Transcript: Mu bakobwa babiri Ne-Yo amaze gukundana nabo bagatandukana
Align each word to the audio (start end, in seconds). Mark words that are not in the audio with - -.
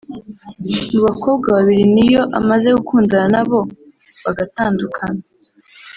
Mu 0.91 0.99
bakobwa 1.07 1.47
babiri 1.57 1.83
Ne-Yo 1.93 2.23
amaze 2.39 2.67
gukundana 2.77 3.25
nabo 3.33 3.59
bagatandukana 4.23 5.21